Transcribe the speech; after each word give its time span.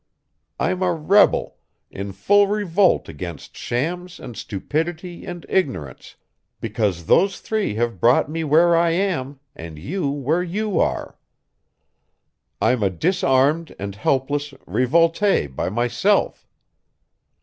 I'm 0.59 0.81
a 0.81 0.91
rebel 0.95 1.57
in 1.91 2.11
full 2.11 2.47
revolt 2.47 3.07
against 3.07 3.55
shams 3.55 4.19
and 4.19 4.35
stupidity 4.35 5.27
and 5.27 5.45
ignorance, 5.47 6.15
because 6.59 7.05
those 7.05 7.39
three 7.39 7.75
have 7.75 7.99
brought 7.99 8.27
me 8.27 8.43
where 8.43 8.75
I 8.75 8.89
am 8.89 9.39
and 9.55 9.77
you 9.77 10.09
where 10.09 10.41
you 10.41 10.79
are. 10.79 11.19
I'm 12.59 12.81
a 12.81 12.89
disarmed 12.89 13.75
and 13.77 13.93
helpless 13.93 14.55
revolte 14.65 15.55
by 15.55 15.69
myself. 15.69 16.47